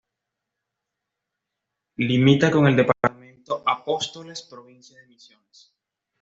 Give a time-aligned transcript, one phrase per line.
[1.99, 5.75] Limita con el departamento Apóstoles, provincia de Misiones.